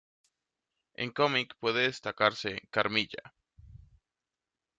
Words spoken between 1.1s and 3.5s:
cómic, puede destacarse "Carmilla.